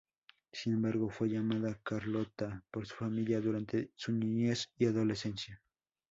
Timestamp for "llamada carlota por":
1.29-2.87